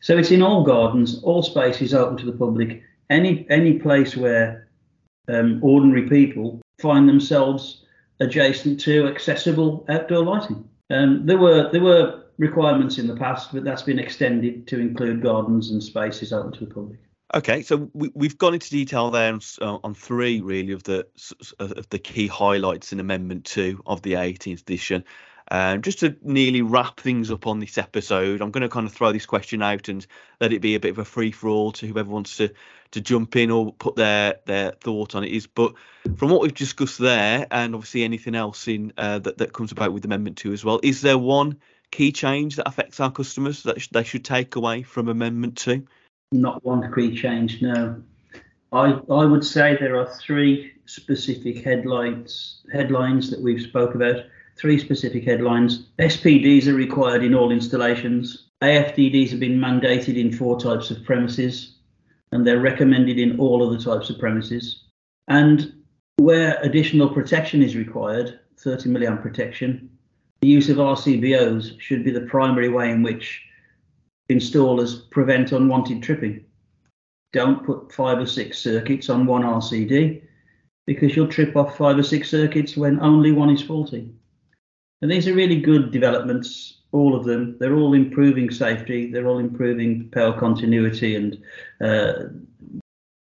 [0.00, 4.68] So it's in all gardens, all spaces open to the public, any any place where
[5.28, 7.84] um, ordinary people find themselves
[8.20, 10.68] adjacent to accessible outdoor lighting.
[10.90, 15.22] Um, there were there were requirements in the past, but that's been extended to include
[15.22, 16.98] gardens and spaces open to the public.
[17.34, 21.06] Okay, so we, we've gone into detail there on, uh, on three really of the
[21.58, 25.04] of the key highlights in Amendment Two of the 18th edition.
[25.50, 28.92] Um, just to nearly wrap things up on this episode, I'm going to kind of
[28.92, 30.04] throw this question out and
[30.40, 32.52] let it be a bit of a free for all to whoever wants to
[32.92, 35.46] to jump in or put their their thought on it is.
[35.46, 35.74] But
[36.16, 39.92] from what we've discussed there, and obviously anything else in uh, that that comes about
[39.92, 41.58] with Amendment Two as well, is there one
[41.92, 45.86] key change that affects our customers that sh- they should take away from Amendment Two?
[46.32, 48.02] Not one key change, no.
[48.72, 54.24] I I would say there are three specific headlines headlines that we've spoke about.
[54.56, 55.88] Three specific headlines.
[55.98, 58.48] SPDs are required in all installations.
[58.62, 61.74] AFDDs have been mandated in four types of premises,
[62.32, 64.84] and they're recommended in all other types of premises.
[65.28, 65.74] And
[66.16, 69.90] where additional protection is required, 30 milliamp protection,
[70.40, 73.42] the use of RCBOs should be the primary way in which
[74.30, 76.44] installers prevent unwanted tripping.
[77.34, 80.22] Don't put five or six circuits on one RCD
[80.86, 84.14] because you'll trip off five or six circuits when only one is faulty.
[85.02, 87.56] And these are really good developments, all of them.
[87.58, 91.42] They're all improving safety, they're all improving power continuity and
[91.80, 92.28] uh,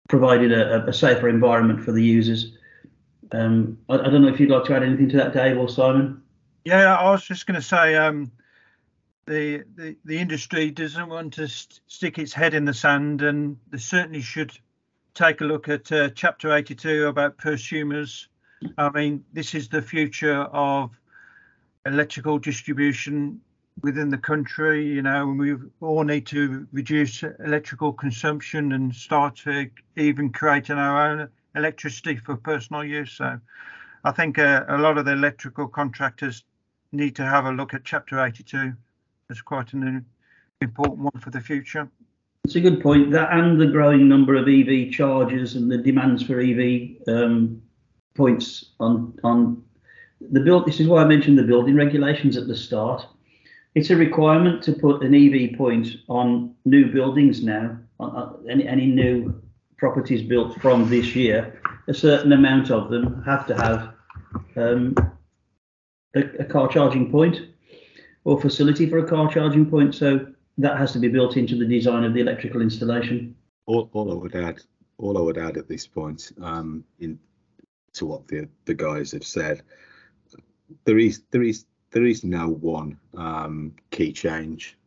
[0.09, 2.55] providing a, a, safer environment for the users.
[3.31, 5.67] Um, I, I, don't know if you'd like to add anything to that, Dave or
[5.67, 6.21] Simon.
[6.65, 8.31] Yeah, I was just going to say um,
[9.25, 13.57] the, the the industry doesn't want to st- stick its head in the sand, and
[13.71, 14.51] they certainly should
[15.13, 18.27] take a look at uh, Chapter 82 about prosumers.
[18.77, 20.91] I mean, this is the future of
[21.85, 23.39] electrical distribution
[23.81, 24.85] within the country.
[24.85, 30.77] You know, and we all need to reduce electrical consumption and start to even creating
[30.77, 33.11] our own electricity for personal use.
[33.11, 33.39] So,
[34.03, 36.43] I think uh, a lot of the electrical contractors
[36.91, 38.73] need to have a look at Chapter 82
[39.29, 40.05] It's quite an
[40.61, 41.89] important one for the future.
[42.45, 43.11] It's a good point.
[43.11, 47.61] That and the growing number of EV chargers and the demands for EV um,
[48.15, 49.62] points on on
[50.31, 50.65] the build.
[50.65, 53.05] This is why I mentioned the building regulations at the start.
[53.75, 57.77] It's a requirement to put an EV point on new buildings now.
[57.99, 59.41] On, on any any new
[59.77, 63.93] properties built from this year, a certain amount of them have to have
[64.55, 64.95] um,
[66.15, 67.41] a, a car charging point
[68.23, 69.95] or facility for a car charging point.
[69.95, 73.35] So that has to be built into the design of the electrical installation.
[73.65, 74.61] All, all I would add,
[74.97, 77.19] all I would add at this point, um, in
[77.93, 79.61] to what the the guys have said,
[80.85, 84.77] there is there is there is no one um, key change.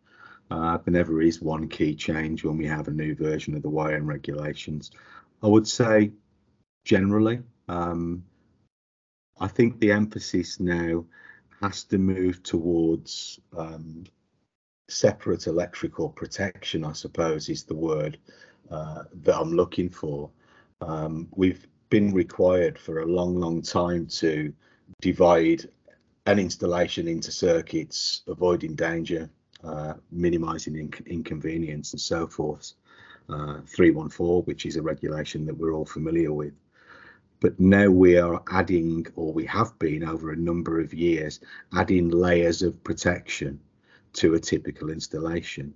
[0.50, 3.68] Uh, there never is one key change when we have a new version of the
[3.68, 4.90] wiring regulations.
[5.42, 6.12] I would say,
[6.84, 8.24] generally, um,
[9.40, 11.04] I think the emphasis now
[11.60, 14.04] has to move towards um,
[14.88, 18.18] separate electrical protection, I suppose is the word
[18.70, 20.30] uh, that I'm looking for.
[20.80, 24.52] Um, we've been required for a long, long time to
[25.00, 25.68] divide
[26.26, 29.30] an installation into circuits, avoiding danger,
[29.64, 32.72] uh, minimizing inc- inconvenience, and so forth.
[33.28, 36.52] Uh, 314, which is a regulation that we're all familiar with
[37.40, 41.40] but now we are adding, or we have been over a number of years,
[41.74, 43.60] adding layers of protection
[44.14, 45.74] to a typical installation.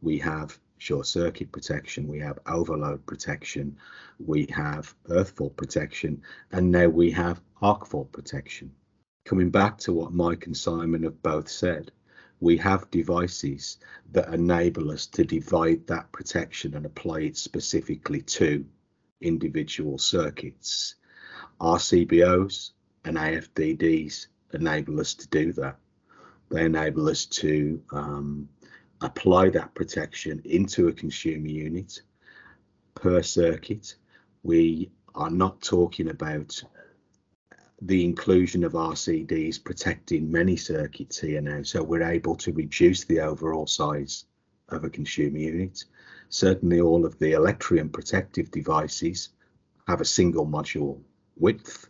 [0.00, 3.76] We have short circuit protection, we have overload protection,
[4.24, 6.22] we have earth fault protection,
[6.52, 8.72] and now we have arc fault protection.
[9.24, 11.92] Coming back to what Mike and Simon have both said,
[12.40, 13.78] we have devices
[14.10, 18.66] that enable us to divide that protection and apply it specifically to
[19.20, 20.96] individual circuits.
[21.60, 22.72] RCBOs
[23.04, 25.78] and AFDDs enable us to do that.
[26.50, 28.48] They enable us to um,
[29.00, 32.02] apply that protection into a consumer unit
[32.96, 33.94] per circuit.
[34.42, 36.62] We are not talking about
[37.84, 43.18] the inclusion of RCDs protecting many circuits here now, so we're able to reduce the
[43.20, 44.26] overall size
[44.68, 45.84] of a consumer unit.
[46.28, 49.30] Certainly, all of the Electrium protective devices
[49.88, 51.00] have a single module
[51.36, 51.88] width.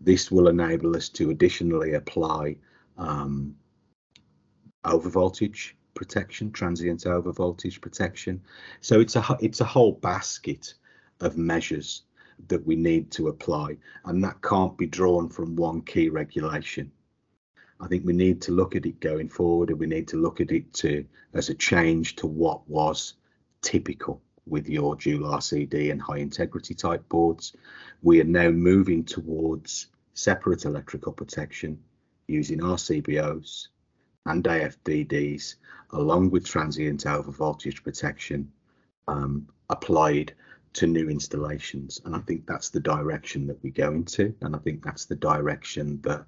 [0.00, 2.56] This will enable us to additionally apply
[2.98, 3.54] um,
[4.84, 8.42] overvoltage protection, transient overvoltage protection.
[8.80, 10.74] So it's a it's a whole basket
[11.20, 12.02] of measures
[12.48, 16.90] that we need to apply, and that can't be drawn from one key regulation.
[17.80, 20.40] I think we need to look at it going forward, and we need to look
[20.40, 23.14] at it to as a change to what was
[23.62, 27.54] typical with your dual RCD and high integrity type boards.
[28.02, 31.78] We are now moving towards separate electrical protection
[32.26, 33.68] using RCBOs
[34.26, 35.54] and AFDDs
[35.92, 38.52] along with transient over voltage protection
[39.08, 40.34] um, applied
[40.72, 42.00] to new installations.
[42.04, 44.34] And I think that's the direction that we go into.
[44.40, 46.24] And I think that's the direction that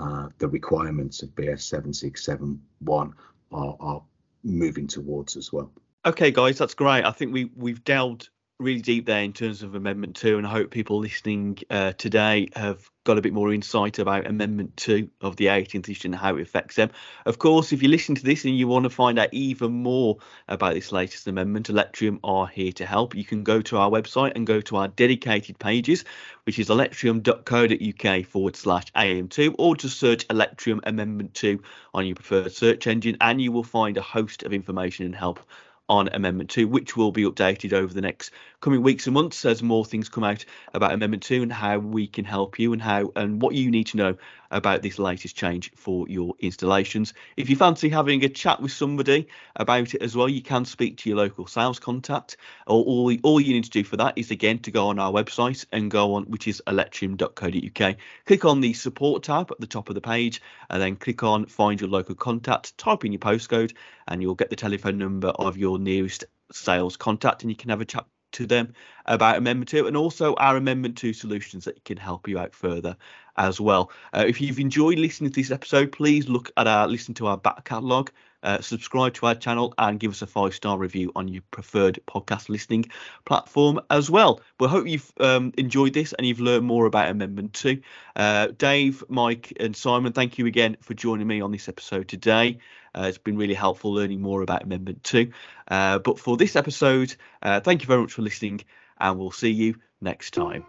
[0.00, 3.14] uh, the requirements of BS 7671
[3.52, 4.02] are, are
[4.42, 5.70] moving towards as well.
[6.06, 7.04] Okay, guys, that's great.
[7.04, 8.28] I think we we've delved
[8.60, 12.48] really deep there in terms of Amendment 2, and I hope people listening uh, today
[12.54, 16.36] have got a bit more insight about Amendment 2 of the 18th edition and how
[16.36, 16.90] it affects them.
[17.26, 20.18] Of course, if you listen to this and you want to find out even more
[20.48, 23.16] about this latest amendment, Electrium are here to help.
[23.16, 26.04] You can go to our website and go to our dedicated pages,
[26.44, 31.60] which is electrium.co.uk forward slash AM2, or just search Electrium Amendment 2
[31.92, 35.40] on your preferred search engine, and you will find a host of information and help
[35.88, 38.30] on Amendment 2, which will be updated over the next
[38.60, 42.06] coming weeks and months as more things come out about Amendment 2 and how we
[42.06, 44.16] can help you and how and what you need to know
[44.50, 47.12] about this latest change for your installations.
[47.36, 50.98] If you fancy having a chat with somebody about it as well, you can speak
[50.98, 52.36] to your local sales contact.
[52.66, 55.12] Or all, all you need to do for that is again to go on our
[55.12, 57.96] website and go on, which is electrium.co.uk.
[58.26, 61.46] Click on the support tab at the top of the page and then click on
[61.46, 63.74] find your local contact, type in your postcode,
[64.08, 67.80] and you'll get the telephone number of your nearest sales contact and you can have
[67.80, 68.74] a chat to them
[69.06, 72.96] about Amendment 2 and also our Amendment 2 solutions that can help you out further
[73.36, 73.90] as well.
[74.12, 77.36] Uh, if you've enjoyed listening to this episode, please look at our listen to our
[77.36, 78.10] back catalogue,
[78.42, 81.98] uh, subscribe to our channel, and give us a five star review on your preferred
[82.06, 82.84] podcast listening
[83.24, 84.40] platform as well.
[84.60, 87.80] We hope you've um, enjoyed this and you've learned more about Amendment 2.
[88.16, 92.58] Uh, Dave, Mike, and Simon, thank you again for joining me on this episode today.
[92.94, 95.30] Uh, it's been really helpful learning more about Amendment 2.
[95.68, 98.60] Uh, but for this episode, uh, thank you very much for listening,
[98.98, 100.64] and we'll see you next time.